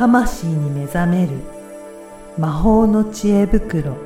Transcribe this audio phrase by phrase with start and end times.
[0.00, 1.32] 魂に目覚める
[2.38, 3.98] 魔法の知恵袋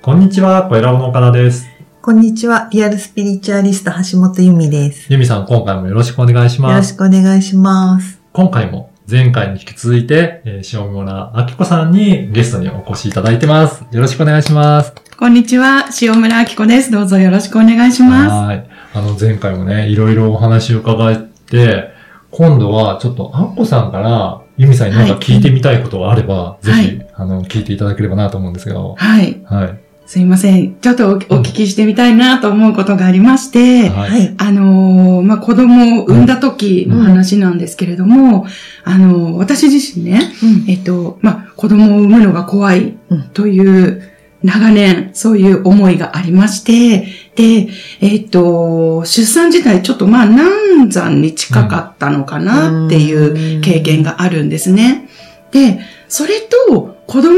[0.00, 1.66] こんにちは、小ラボの岡田です。
[2.00, 2.68] こんにちは。
[2.70, 5.12] リアルスピリチュアリスト橋本由美です。
[5.12, 6.92] ユミさん、今回もよろしくお願いしよろます。
[6.92, 8.20] しくお願いします。
[8.32, 13.84] 今回も前回に引き続いて、えー、塩村明子さんにゲストにお越しいただいてます。
[13.90, 14.94] よろしくお願いします。
[15.18, 16.92] こんにちは、塩村明子です。
[16.92, 18.30] どうぞよろしくお願いします。
[18.30, 18.70] はい。
[18.94, 21.90] あの、前回もね、いろいろお話を伺って、
[22.30, 28.94] 今度はちょっと明子さんから、ユミさんに何か聞いてみたいことがあれば、ぜひ、はいあの、聞いていただければなと思うんですけど。
[28.96, 29.42] はい。
[29.44, 29.89] はい。
[30.10, 30.74] すいません。
[30.80, 34.08] ちょっとおお聞きしてみたいなと思うことがありまして、は。
[34.08, 34.34] はいい。
[34.38, 38.44] あのーまあ、子供を産んだ時の話なんですけれども、
[38.82, 40.32] あのー私自身ね、
[40.66, 44.02] えっと、まあ、子供を産むのが怖いうんという、
[44.42, 47.06] 長年、そういう思いがありまして、
[47.36, 47.68] で、
[48.00, 55.08] えっと、出産自体ちょっとまあ難産に近かったのかなっていう経験があるんですね。
[55.52, 57.28] で、それと子供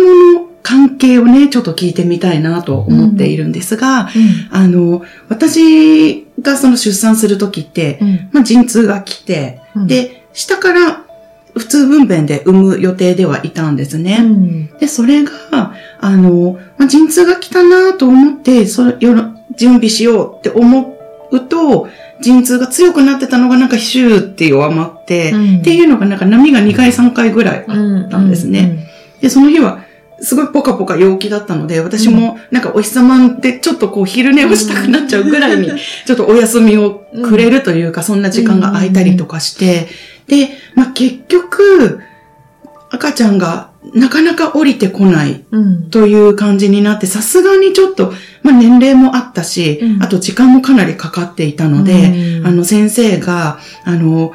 [0.47, 4.09] の関係をね、ちょっと聞いてみたいなと思っているんですが、
[4.51, 8.29] あの、私がその出産するときって、うん。
[8.33, 11.05] まあ、陣痛が来て、うん、で、下から
[11.55, 14.19] 普通分娩で産む予定ではいたんですね。
[14.21, 15.33] うん、で、それが、
[16.01, 19.25] あの、まあ、陣痛が来たなと思って、それ、よろ
[19.57, 20.97] 準備しようって思
[21.31, 21.89] うと、
[22.23, 25.59] 陣痛が強くなってたのがなんかシューって弱まって、うん。
[25.59, 28.89] っていうのがなんか波が2回3回ぐらいあうんったんですね。
[29.21, 29.85] で、その日は、
[30.21, 35.71] すごいポカポカ陽気だったので、私もなんかお日様でちょっとこう昼寝をしたくなっちゃうぐらいに、
[36.07, 39.89] ちょっとお休みをくれるというか、そんな時間が空いたりとかして、
[40.29, 42.01] で、まあ結局、
[42.91, 45.91] 赤ちゃんがなかなか降りてこないうん。
[45.91, 48.13] という感じになって、さすがにちょっと、
[48.43, 50.03] まあ年齢もあったし、うん。
[50.03, 52.47] あと時間もかなりかかっていたので、うん。
[52.47, 54.33] あの先生が、あの、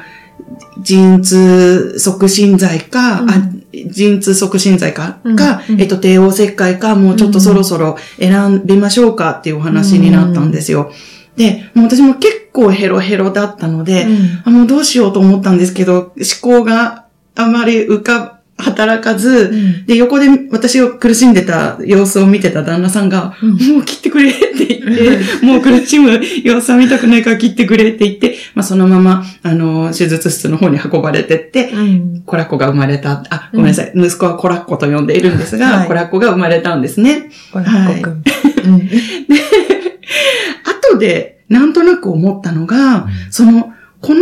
[0.80, 3.30] 陣痛促進剤か、うん。
[3.30, 3.50] あ
[3.86, 5.36] 陣痛促進剤か、うん。
[5.36, 5.80] か、うん。
[5.80, 10.92] えっと、帝王切開か、もうちょっとそろそろ選びましょうかっていうお話になったんですよ。
[11.36, 14.06] で、もう私も結構ヘロヘロだったので、
[14.44, 17.06] あもうどうしようと思ったんですけど、思考が
[17.36, 19.86] あまり浮か、働かず、うん。
[19.86, 23.50] で、横で私が苦しんでた様子を見てた旦那さんが、うん。
[23.50, 32.22] もう切ってくれって言って、もう苦しむ様子は見たくないから切ってくれって言って、まあそのまま、あの、手術室の方に運ばれてって、うん。
[32.26, 35.86] コラッコが生まれた、あ、ごめんなさい、息子はコラッコと呼んでいるんですが、はい。
[35.86, 37.30] コラッコが生まれたんですね。
[37.52, 37.70] これ、こ
[38.02, 38.12] くん。
[38.12, 38.88] うん。
[40.92, 44.20] 後で、なんとなく思ったのが、その、この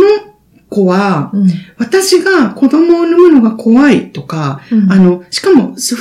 [0.69, 1.49] 子は、うん。
[1.77, 4.91] 私が子供を産むのが怖いとか、うん。
[4.91, 5.95] あの、しかも、普通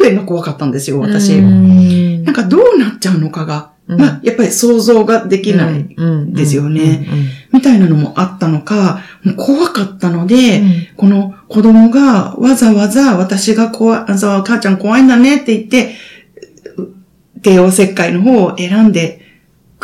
[0.00, 1.38] 分娩が怖かったんですよ、私。
[1.38, 2.24] うん。
[2.24, 4.00] なんかどうなっちゃうのかが、うん。
[4.00, 6.34] まあ、やっぱり想像ができない、うん。
[6.34, 7.06] ですよね。
[7.52, 10.86] みたいなのもあったのか、もう怖かったのうで、ん。
[10.96, 15.94] この子供がわざわざ私が怖い、母ちゃん怖いんだねって言って、
[16.76, 19.23] う帝王切開の方を選んで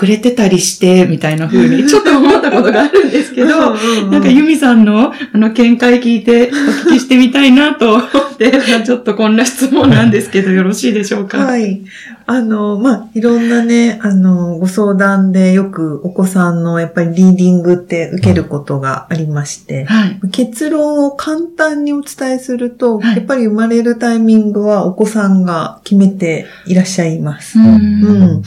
[0.00, 3.74] くれてたりして、みたいな風に ちょっと思ったことがあるんですけど、
[4.10, 6.50] なんかユミさんのあの見解聞いて
[6.86, 8.08] お聞きしてみたいなと思っ
[8.38, 8.50] て、
[8.82, 11.36] ちょっとこんな質問なんですけど、よろしいでしょうか？
[11.36, 11.82] はい。
[12.24, 20.20] あの、まあ、いろんなね、あの、ご相談でよくお子さんのやっぱりリーディングって受けることがありまして、はい。
[20.30, 27.58] 結論を簡単にお伝えすると、はいやっぱり生まれるタイミングはお子さんが決めていらっしゃいます。
[27.58, 27.62] う。
[27.62, 28.42] うんん。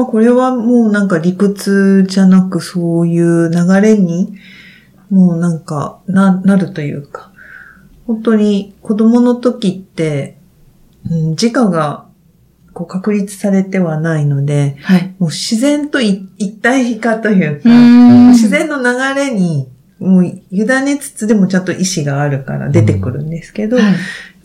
[0.00, 4.32] まあ、これはもうなんか理屈じゃなくそういう流れに、
[5.10, 7.30] もうなんかな、なるというか、
[8.06, 10.38] 本当に子供の時って、
[11.10, 12.06] うん、自我が
[12.72, 15.14] こう確立されてはないので、はい。
[15.18, 19.68] もう自然と一一体化というか、ん自然の流れに、
[20.00, 23.84] もう委ねつつでもちゃんと意志があるから出てくるんですけど、はい。
[23.84, 23.94] やっ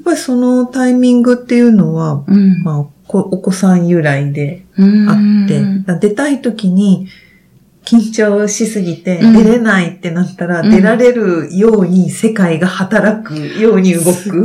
[0.03, 2.61] ぱりそのタイミングっていうのは、うん。
[2.61, 5.09] まあ、こお子さん由来でうん。
[5.09, 5.13] あ
[5.45, 7.07] って、出たい時に
[7.85, 9.33] 緊張しすぎてうん。
[9.33, 10.71] 出れないってなったら、うん。
[10.71, 14.43] 出られるように世界が働くように動く。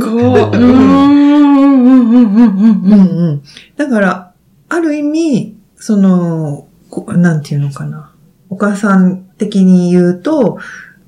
[3.75, 4.31] だから、
[4.69, 8.13] ある意味、その、こなんていうのかな。
[8.49, 10.59] お母さん的に言うと、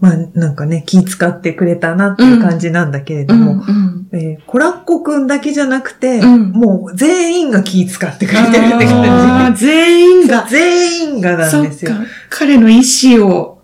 [0.03, 9.65] まあなんかね、気使ってくれたなっていう感じなんだけれども、うんえーコラッコくんだけじゃなくて、うんもう全員が気使ってくれてるって感じ。
[9.65, 11.93] 全員が、全員がなんですよ。
[12.29, 13.61] 彼の意思を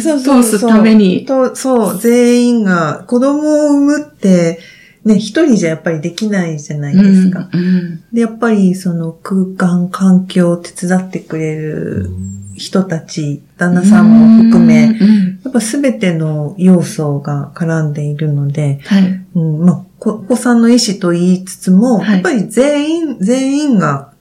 [0.00, 4.58] そうそうそう通すためにとそう、全員が子供を産むって、
[5.04, 7.48] ね、一人じゃやっぱりできないじゃないですか。
[7.52, 8.02] うん。
[8.12, 12.10] で、やっぱりその空間、環境を手伝ってくれる
[12.58, 15.40] 人たち、旦那さんも含め、うん。
[15.44, 19.24] やっぱすべての要素が絡んでいるので、はい。
[19.34, 24.12] うん、まあ、こお子さんの意思と言いつつも、はいやっぱり全員、全員が、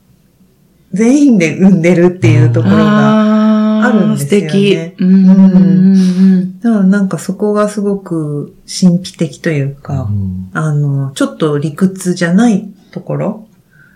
[0.93, 4.93] 全員で産んでるっていうところが、あるんですよね素敵。
[4.99, 5.13] うん。
[5.13, 10.09] うんうんだからなんかそこがすごく神秘的というか、
[10.53, 13.47] あの、ちょっと理屈じゃないところ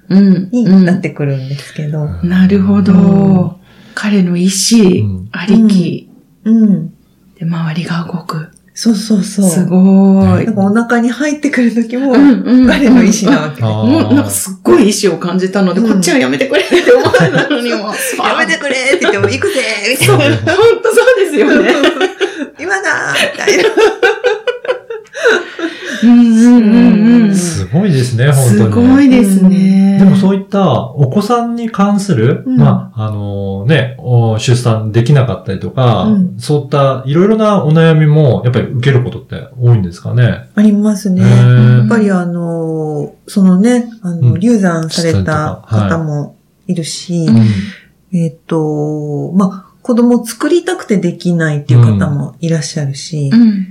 [0.10, 0.50] うん。
[0.52, 3.60] にうんなってくるんですけど、なるほど。
[3.92, 6.10] うん彼の意うん思ありき
[6.46, 6.90] うん。
[7.38, 8.50] で周りが動く。
[8.74, 9.50] そうそうそう。
[9.50, 10.46] すごい。
[10.46, 13.62] なんかお腹に入ってくる時も、うんうん彼の意思なわけ。
[13.62, 19.62] もうなんかすっごい意志を感じたので、うんこっちはやめてくれって思ってたのに も、スパーンめてくれって言っても、行くぜ
[19.92, 20.24] みたいそう、な。
[20.26, 20.36] 本
[20.82, 21.74] 当そうですよね。
[22.60, 23.64] 今だみたいな。
[27.34, 28.70] すごいですね、本当すに。
[28.70, 30.00] ごいですね。
[30.00, 40.50] でもそういったお子さんに関する、うんまあ、あのね、お出産できなかったりとか、うんそういったいろいろなお悩みも、やっぱり受けることって多いんですかね。
[40.56, 41.22] ありますね。
[41.22, 46.36] やっぱりあの、そのね、あの、うん流産されたはい方も
[46.68, 47.46] いるし、うん
[48.14, 53.71] えっと、まあ、子供を作りたくてできないっていう方もいらっしゃるし、うん。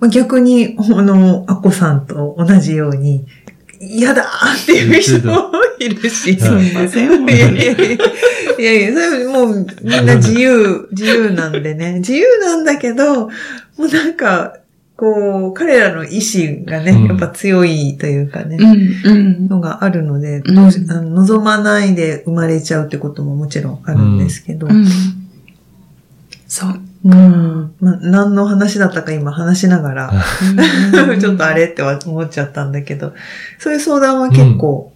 [0.00, 3.26] まあ、逆に、あの、アッコさんと同じように、
[3.80, 11.94] 嫌だっていう人もいるし、すいませんいやいやいやいやいや、それもうみんな自由、自由なんでね。
[11.94, 13.30] 自由なんだけど、も
[13.78, 14.58] うなんか、
[14.96, 19.10] こう、彼らの意志がね、うんやっぱ強いというかね、うん。
[19.10, 19.48] うん。
[19.48, 24.84] のがあるので、うんどうしあの望まないで生まれちゃうってことももちろんあるんですけど、うん。
[26.46, 26.80] そう。
[27.02, 30.12] うんまあ、何の話だったか今話しながら、
[31.18, 33.14] ちょっとあれって思っちゃったんだけど、
[33.58, 34.92] そういう相談は結構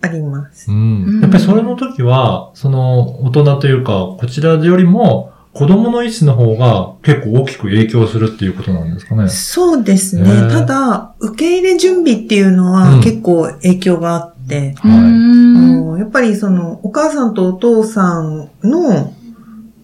[0.00, 0.70] あります。
[0.70, 1.20] うん。
[1.20, 9.28] やっぱりそれの時は、その大人というか、こちらよりも、子供の意思の方が結構大きく影響するっていうことなんですかね。
[9.28, 10.28] そうですね。
[10.28, 15.98] へーただ、受け入れ準備っていうのうんは結構影響があって、うはん。
[15.98, 19.12] やっぱりその、お母さんとお父さんの、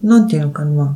[0.03, 0.95] なんていうのかな、まあ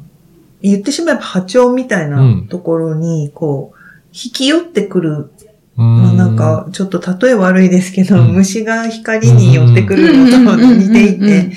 [0.71, 3.77] 言ってしまえば波長みたいなところに、こう、
[4.11, 5.31] 引き寄ってくる。
[5.77, 5.81] い。
[5.81, 8.33] まあなんか、ちょっと例え悪いですけど、うん。
[8.33, 11.51] 虫が光に寄ってくるのと似ていて、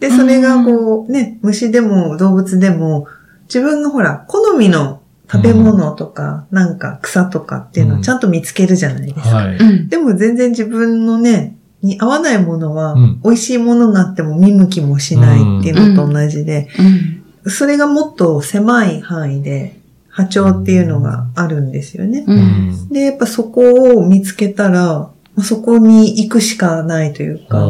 [0.00, 3.06] で、それがこう、ね、虫でも動物でも、
[3.44, 9.36] 自分のほら、好みの食べ物とか、なんか草とかっていうのをちゃんと見つけるじゃないですか。
[9.36, 9.56] はい。
[9.56, 9.88] うん。
[9.88, 17.17] でも全然自分のね、に合わないものはうん、美味しいものがあっても見向きもしないっていうのと同じで、うん。
[17.48, 19.78] それがもっと狭い範囲で
[20.08, 22.24] 波長っていうのがあるんですよね。
[22.26, 22.32] う。
[22.32, 22.88] うんん。
[22.88, 27.64] で、やっぱそこを見つけたら、まあそこに行くしかないというか、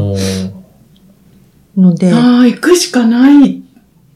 [1.76, 3.62] ので、ああ、行くしかない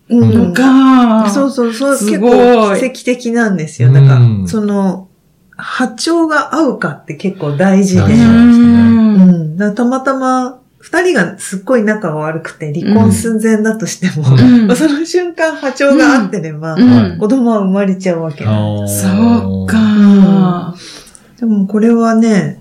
[0.08, 1.30] うんのか。
[1.30, 3.92] そうそう、そう、す結構奇跡的なんですよ。
[3.92, 5.08] なんか、うんその、
[5.56, 8.58] 波長が合うかって結構大事で、大事なんです
[9.60, 9.74] ねうん。
[9.74, 16.76] たまたま、二人がすっごい仲が悪くて離婚寸前だとしても、うん まあその瞬間波長が合ってれば、
[17.20, 19.02] 子供は生まれちゃうわけなんです。
[19.02, 19.66] そう。
[19.68, 20.74] か。
[21.38, 22.60] でもこれはね、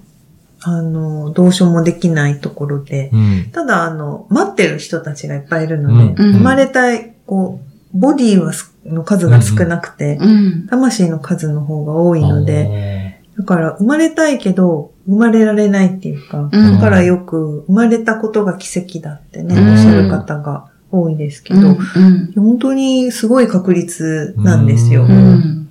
[0.62, 3.46] あの、どうしようもできないところで、うん。
[3.52, 7.60] ただ、あの、待ってる人たちがいっぱいいるので、うん生まれたい、こ
[7.94, 10.68] う、ボディはすの数が少なくて、うん。
[10.70, 22.32] 魂の数の方が多いので、だから生まれたいけど、生まれられないっていうか、うんだからよく生まれたことが奇跡だってね、うんおっしゃる方が多いですけど、うん。
[22.34, 25.04] 本当にすごい確率なんですよ。
[25.04, 25.68] ううん。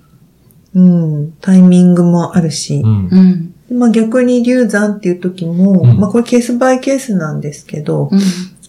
[0.73, 0.79] う
[1.23, 3.09] ん、タイミングもあるしう、ん。
[3.11, 3.53] うん。
[3.67, 8.19] でまあ、逆に流産っていう時も、うんまあこれケースバイケースなんですけど、うん。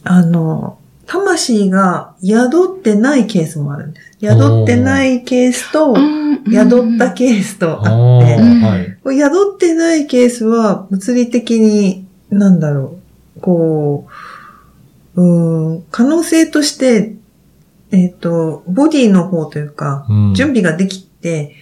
[0.04, 4.16] あの、魂が宿ってないケースもあるんです。
[4.20, 5.94] 宿ってないケースと、
[6.50, 8.91] 宿ったケースとあって。
[9.10, 12.98] 宿ってないケースは物理的に、なんだろ
[13.36, 14.06] う、こ
[15.16, 17.16] う、うーん、可能性として、
[17.90, 20.34] えっ、と、ボディの方というか、うん。
[20.34, 21.54] 準備ができて、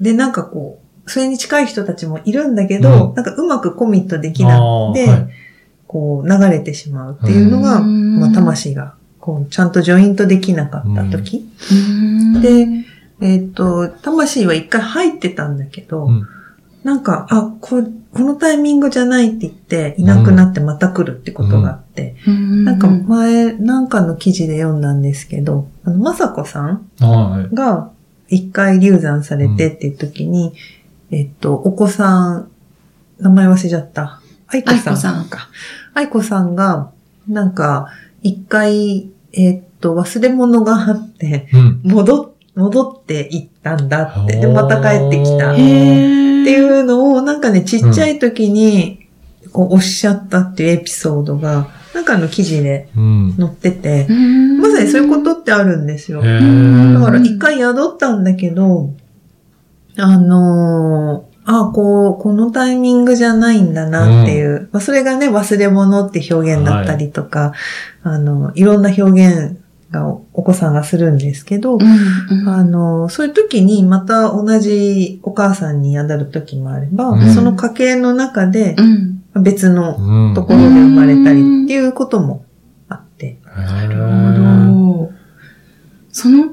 [0.00, 3.14] で、なんかこう、それに近い人たちもいるんだけど、うん。
[3.14, 4.58] なんかうまくコミットできな
[4.92, 5.28] くて、はい。
[5.86, 8.20] こう、流れてしまうっていうのが、うん。
[8.20, 11.48] まあ、魂が、こう、ちゃんとジョイントできなかった時。
[12.42, 12.66] で、
[13.20, 16.26] えっ、と、魂は一回入ってたんだけど、うん
[16.84, 27.54] なんか、あ、こ、このタイミングじゃないって言って、いなくなってまた来るってことがあって、なんか前、なんかの記事で読んだんですけど、あの、まさこさんはい。
[27.54, 27.90] が
[28.28, 30.52] 一回流産されてっていう時に、
[31.10, 32.50] えっと、お子さん
[33.18, 34.20] 名前忘れちゃった。
[34.48, 35.48] 愛子さん愛子さんか。
[35.94, 36.90] 愛子さんが、
[37.28, 37.88] なんか、
[38.22, 41.80] 一回、えーっと、忘れ物があって、うん。
[41.84, 44.40] 戻っ、戻って行ったんだって。
[44.40, 45.54] で、また帰ってきた。
[45.54, 46.31] へー。
[46.50, 49.06] いうのを、なんかね、ちっちゃい時に、
[49.52, 53.34] こう、おっしゃったっていうエピソードが、なんかの記事でうん。
[53.38, 56.20] 載ってて、ままさにそういうことってあるんですよ。
[56.22, 58.90] へだーから一回宿ったんだけど、
[59.96, 64.68] あのーあこう、このタイミングじゃないんだなっていう。
[64.70, 67.52] まあ、それがね、忘れ物って表現だったりとか、
[68.04, 69.58] あの、いろんな表現
[69.92, 79.22] がおお子さんがするんですけど、うんあの、そういう時にまた同じお母さんに宿る時もあれば、うんその家系の中でうん。
[79.42, 80.34] 別のうん。
[80.34, 82.44] ところで生まれたりっていうことも
[82.88, 83.38] あって。
[83.44, 85.12] ななるほど。
[86.10, 86.50] その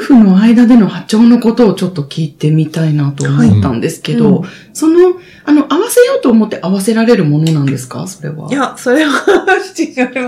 [0.00, 5.14] 婦の間での波長のことをちょっと聞いてみたいなと思ったんですけど、はいその、
[5.44, 8.06] あの、合わせようと思って合わせられるものなんですか？
[8.06, 8.48] それは。
[8.48, 9.10] い、や、それは。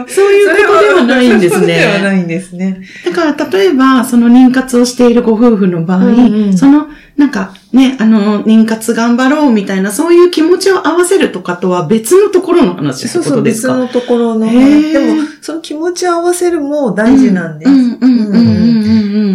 [0.09, 2.03] そういうことではないんですそうではね。
[2.03, 2.83] ないんですね。
[3.05, 6.89] だから、例えば、その妊活をしているご夫婦の場合、うんうんその、
[7.21, 13.79] なんか、ね、あの、妊活頑張ろうみたいな、そういう気持ちを合わせるとかとは別のところの話そうそう、ことですか？
[13.79, 14.47] 別のところの。
[14.47, 17.71] へーでも、その気持ちを合わせるも大事なんです。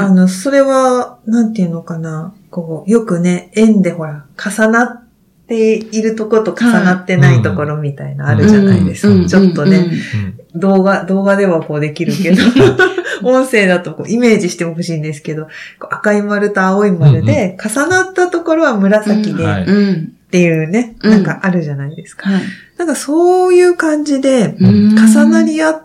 [0.02, 2.34] あの、それは、なんていうのかな。
[2.50, 5.04] こう、よくね、円でほら、重なっ
[5.48, 9.14] ているところと重なってないところみたいなあるじゃないですか。
[9.14, 10.45] うんちょっとね、うん。
[10.56, 12.42] 動画、動画ではこうできるけど、
[13.24, 15.48] 音声だとこうイメージしてほしいんですけど、
[15.80, 20.12] 赤い丸と青い丸で、重なったところは紫でっうん。
[20.32, 21.12] ていうね、うん。
[21.12, 22.30] なんかあるじゃないですか。
[22.30, 22.44] はい。
[22.78, 24.96] なんかそういう感じで、うん。
[24.98, 25.82] 重なり合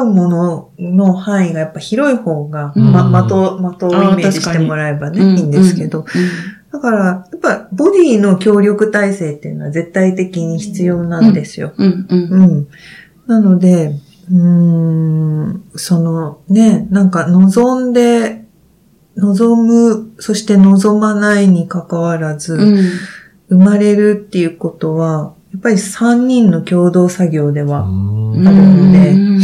[0.00, 2.92] うものの範囲がやっぱ広い方が、うん。
[2.92, 6.04] ま、的、的をイメージしてもらえばね、いいんですけど、
[6.72, 11.72] だから、やっぱボディの協力体制っていうのは絶対的に必要なんですよ。
[11.76, 12.06] うん。
[12.08, 12.18] うん。
[12.30, 12.68] うん。
[13.26, 13.94] なので、
[14.30, 18.44] うーん、そのね、なんか望んで、
[19.16, 22.84] 望む、そして望まないに関わらず、うん。
[23.48, 28.48] 生まれるっていうことは、やっぱり3人の共同作業では、うん。
[28.48, 29.34] あるのでうん。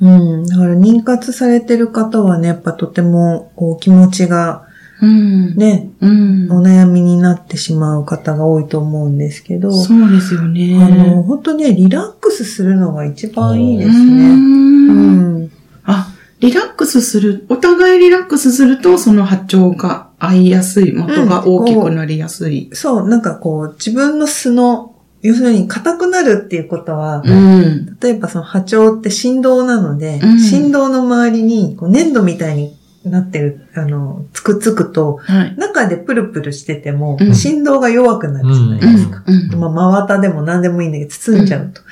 [0.00, 0.06] う
[0.38, 4.67] ん、だから妊活されてる方はね、やっぱとてもこう気持ちが
[5.00, 10.76] うんね、うんお悩みになってしまう方が多いと思うんですけど、そうですよね。
[10.82, 14.34] あの、本当ね、リラックスするのが一番いいですうね。
[14.34, 15.50] んうん。
[15.84, 16.08] あ、
[16.40, 22.70] リラックスする、お互いリラックスすると、その波長が合いやすい、的が大きくなりやすい。
[22.72, 27.96] そう、なんかこう、自分の素の、要するに硬くなるっていうことは、うん。
[28.00, 32.77] 例えばその波長って振動なので、うん振動の周りにこう粘土みたいに
[33.08, 35.56] なってる、あの、つくっつくと、はい。
[35.56, 37.34] 中でプルプルしてても、うん。
[37.34, 39.22] 振動が弱くなるじゃないうんですか。
[39.26, 39.60] うん。
[39.60, 41.82] まあ、真綿でも何でもいいんだけど、包んじゃうと。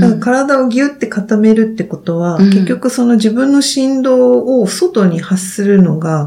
[0.00, 2.50] だから体をギュッて固めるってことは、うん。
[2.50, 6.26] 結局その自分の振動を外に発するのが、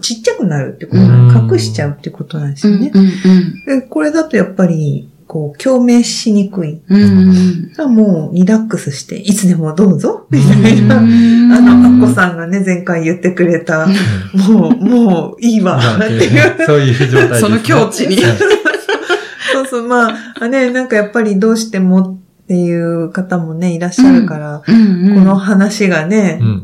[0.00, 2.84] ちっちゃくなるってこと隠しちゃうってことなんですうん。
[2.84, 3.82] よね。
[3.88, 6.82] これだとやっぱり、こう、共鳴しにくい。
[6.86, 7.74] うん。
[7.88, 10.96] もうリラックスして、いつでもどうぞ、みたいな。
[10.96, 13.86] ああの、アッコさんがね、前回言ってくれた、
[14.34, 16.66] もう、もう、いいわ、っていう。
[16.66, 18.18] そういう状態ですねその境地に
[19.54, 26.62] そうそう、まあ、ね、なんかやっぱりどうしてもっていう方もね、いらっしゃるから、うんうん、この話がねう、ん。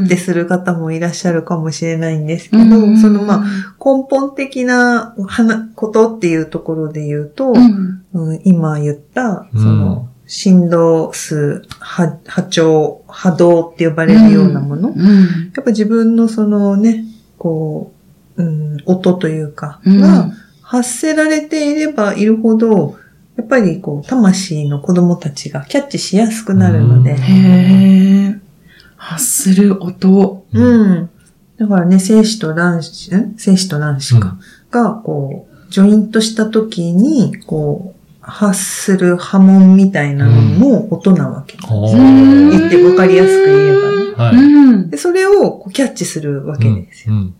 [0.00, 3.44] ムってする方もいらっしゃるかもしれないんですけど、うん、そのまあ、
[3.78, 9.60] 根本的な話ことっていうところで言うと、うん、うん今言った、うん。
[9.60, 17.04] その、振動数、波波長、波動って呼ばれるようなもの、うん、やっぱ自分のそのね、
[17.38, 17.92] こ
[18.36, 20.00] う、うん、音というか、うん。
[20.00, 22.96] が発せられていればいるほど、
[23.36, 28.38] やっぱりこう、魂の子供たちがキャッチしやすくなるので、うんへえ。
[28.96, 30.44] 発する音。
[30.52, 31.10] うん。
[31.58, 33.34] だからね、精子と卵子、ん？
[33.36, 34.36] 精子と卵子か、
[34.70, 41.56] が、こう、ジョイントした時に、こう、発する波紋みたいなのも音なわけ。
[41.68, 44.36] おうんー言って分かりやすく言えばね。
[44.36, 44.44] はい。
[44.44, 44.90] うん。
[44.90, 47.14] で、それをこうキャッチするわけですよ。
[47.14, 47.34] うん。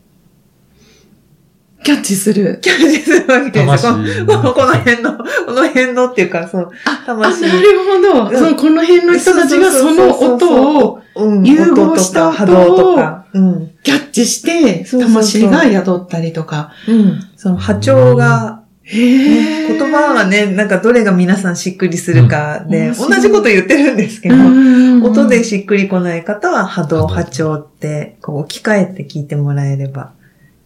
[1.82, 2.58] キャッチする。
[2.60, 3.92] キャッチするわけですよ。
[3.92, 8.28] 魂このこの辺の、この辺のっていうか、そう、あ、魂なるほど。
[8.30, 13.74] うんその、この辺の人たちがその音をうん、融合した波動とか、うん。
[13.82, 16.72] キャッチして、魂が宿ったりとか。
[16.88, 17.20] うん。
[17.36, 18.60] その波長が。
[18.92, 30.12] 言葉はね、なんかどれが皆さんしっくりするかで、うん同じこと言ってるんですけど、うん音でしっくりこない方は波動、波動波長って、こう置き換えて聞いてもらえれば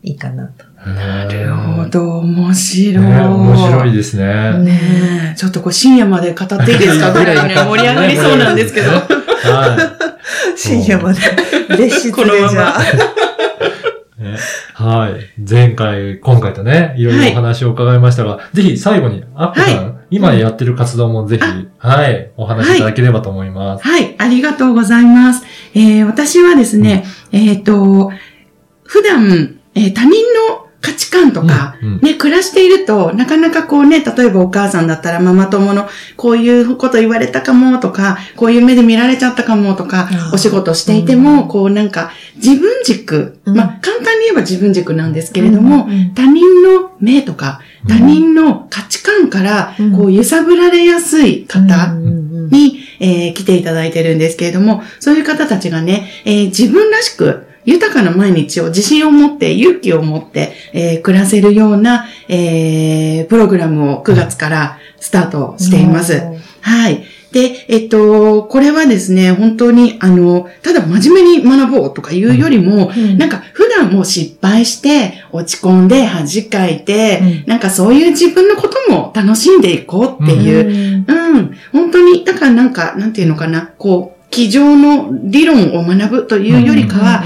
[0.04, 0.66] いいかなと。
[0.87, 3.04] なるほど、面白い。
[3.04, 4.58] ね、面白いですね。
[4.58, 7.11] ねえ、ちょっとこう深夜まで語っていいですか？
[7.11, 8.90] ぐらいね、盛り上がりそうなんですけど。
[8.90, 9.96] は
[10.54, 11.20] 深夜まで。
[11.78, 12.82] 列室このままでじゃあ。
[12.82, 12.87] い。
[14.25, 14.37] ね
[14.75, 15.40] はい。
[15.50, 21.42] 前回、今回とね、いろいろお話を伺いましたが、ぜひ最後に、アッコさん、は今やってる活動もぜひ、
[21.78, 23.84] はい、お話しいただければと思います。
[23.88, 25.46] はい、ありがとうございます。
[25.75, 28.12] えー私はですね、えっ、と、
[28.82, 30.11] 普段、えー他人
[30.49, 32.00] の価値観とか、うんうん。
[32.02, 35.88] ね、暮らしていると、なかなかこうね、例えばお母さんだったらママ友の
[36.19, 43.57] こういうこと言われたかもとか、こういう目で見られちゃったかもとかお仕事していても、こうなんか自分軸、うん。
[43.57, 49.93] まあ簡単に言えば自分軸なんですけれども、うんうん他人の目とか、他人の価値観からうん。
[49.97, 51.62] こう揺さぶられやすい方、
[51.93, 52.49] うんうん。
[52.50, 66.23] に、えー来ていただいてるんですけれども、そういう方たちがね、えー自分らしく豊かな毎日を自信を持って、勇気を持って、えー暮らせるような、えープログラムを9月からスタートしています。
[66.61, 67.04] はい。
[67.35, 73.18] で、えっと、これはですね、本当に、あの、ただ真面目に学ぼうとかいうよりも、うん。
[73.18, 81.37] なんか普段もう失敗して、落ち込んで恥かいて、うなんかそういう自分のことも楽しんでいこうっていう、うん。
[81.37, 81.56] うん。
[81.73, 87.25] 本当に、だからなんか、なんていうのかな、こう、机上の理論を学ぶというよりかは、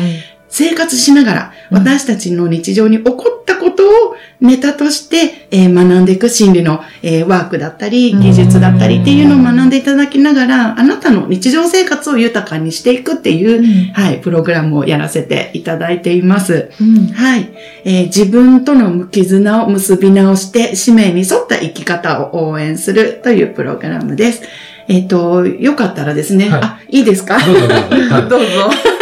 [0.51, 1.79] 生活しながら、うん。
[1.79, 8.21] 私たちの日常に起こったことをネタとして、えー学んでいく心理の、えーワークだったり、うん。
[8.21, 13.93] 技術だったりっていうのを学んでいただきながら、あなたの日常生活を豊かにしていくっていう、うん。
[13.93, 16.71] はい、プログラムをやらせていただいています。
[16.81, 17.07] うん。
[17.09, 17.49] はい。
[17.85, 24.43] えー自分との絆を結び直して、使命に沿った生き方を応援するというプログラムです。
[24.89, 26.61] えっ、と、よかったらですね、はい。
[26.63, 27.39] あ、いいですか？
[27.39, 27.69] どうぞ
[28.31, 28.47] どうぞ。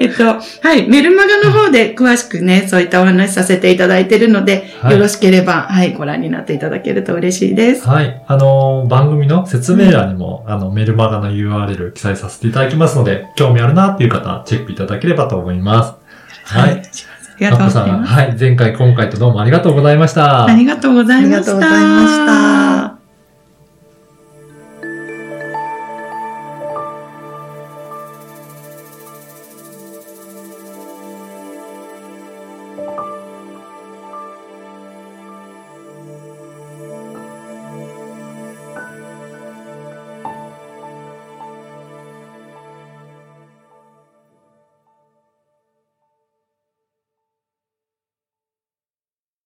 [0.00, 7.86] えっと、はい、メルマガの方で詳しくね、そういったお話しさせていただいているので、はいよろしければ、はい、ご覧になっていただけると嬉しいです。
[7.86, 8.24] はい。
[8.26, 15.94] あのー番組の説明欄にも、あの、メルマガの URL 記載させていただきますので、興味あるなっていう方、チェックいただければと思います。
[16.44, 16.70] はい。
[16.70, 16.74] あ
[17.38, 18.12] りがとうございます。
[18.12, 18.36] はい。
[18.38, 20.46] 前回、今回とどうもありがとうございました。
[20.46, 21.52] ありがとうございました。
[21.52, 22.95] ありがとうございました